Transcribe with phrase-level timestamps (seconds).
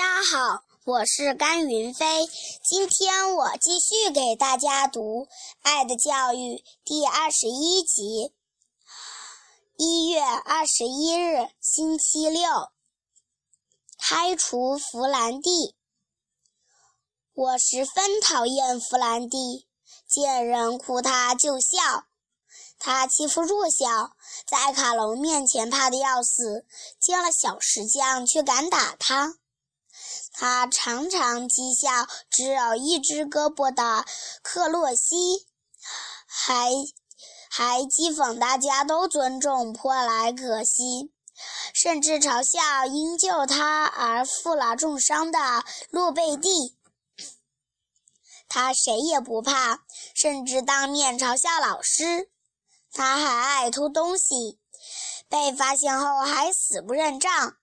[0.00, 2.26] 大家好，我是甘云飞。
[2.64, 5.24] 今天我继续给大家读
[5.60, 6.54] 《爱的教育》
[6.86, 8.32] 第二十一集。
[9.76, 12.48] 一月二十一日，星期六。
[13.98, 15.76] 开除弗兰蒂。
[17.34, 19.68] 我十分讨厌弗兰蒂，
[20.08, 22.06] 见人哭他就笑。
[22.78, 26.64] 他欺负弱小，在卡隆面前怕得要死，
[26.98, 29.34] 见了小石匠却敢打他。
[30.32, 34.04] 他常常讥笑只有一只胳膊的
[34.42, 35.46] 克洛西，
[36.26, 36.70] 还
[37.50, 41.12] 还讥讽大家都尊重珀莱可西，
[41.74, 45.38] 甚至嘲笑因救他而负了重伤的
[45.90, 46.76] 洛贝蒂。
[48.48, 52.30] 他谁也不怕，甚至当面嘲笑老师。
[52.92, 54.58] 他还爱偷东西，
[55.28, 57.56] 被发现后还死不认账。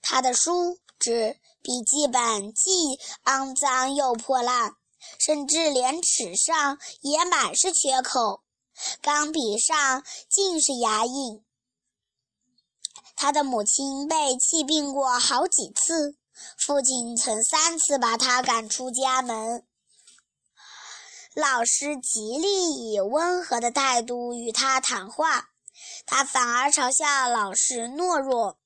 [0.00, 4.76] 他的书、纸、笔记本既肮脏又破烂，
[5.18, 8.42] 甚至连尺上也满是缺口，
[9.00, 11.44] 钢笔上尽是牙印。
[13.14, 16.16] 他的母亲被气病过好几次，
[16.58, 19.66] 父亲曾三次把他赶出家门。
[21.34, 25.50] 老师极力以温和的态度与他谈话，
[26.06, 28.58] 他反而嘲笑老师懦弱。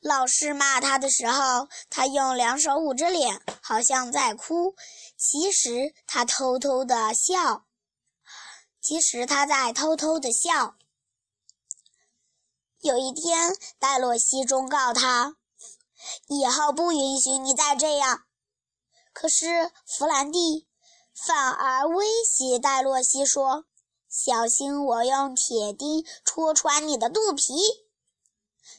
[0.00, 4.74] 老师骂他的时候，他用两手捂着脸，好像在哭，
[5.16, 7.66] 其实他偷偷的笑。
[8.80, 10.76] 其实他在偷偷的笑。
[12.80, 15.36] 有一天，戴洛西忠告他
[16.28, 18.24] ：“以后不允许你再这样。”
[19.12, 20.68] 可是弗兰蒂。
[21.26, 23.64] 反而威胁戴洛西说
[24.06, 27.42] ：“小心我用铁钉戳穿你的肚皮。”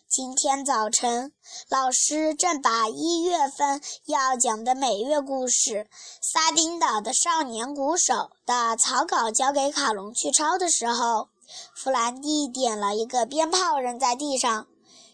[0.09, 1.33] 今天早晨，
[1.67, 5.71] 老师正把一月份要讲的美月故事
[6.21, 8.13] 《撒丁岛的少年鼓手》
[8.45, 11.27] 的草稿交给卡隆去抄的时候，
[11.75, 14.67] 弗兰蒂点了一个鞭炮扔在地上，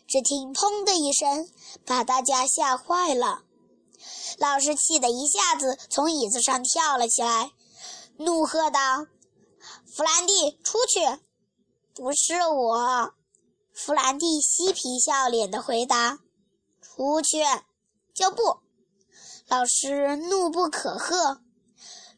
[0.07, 1.49] 只听“砰”的一声，
[1.87, 3.41] 把大家吓坏了。
[4.37, 7.51] 老师气得一下子从椅子上跳了起来，
[8.17, 9.07] 怒喝道
[9.91, 11.19] ：“弗兰蒂，出去
[11.95, 13.15] ！”“不是我。”
[13.73, 16.19] 弗兰蒂嬉皮笑脸地回答。
[16.79, 17.39] “出去
[18.13, 18.59] ！”“就不！”
[19.47, 21.41] 老师怒不可遏，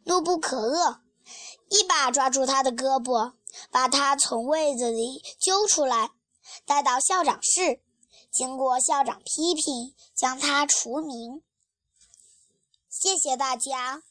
[0.04, 1.00] 怒不可遏，
[1.70, 3.34] 一把抓住他的胳膊，
[3.72, 6.12] 把他从位子里揪出来，
[6.66, 7.82] 带到校长室，
[8.32, 11.42] 经过校长批评，将他除名。
[12.90, 14.04] 谢谢大家。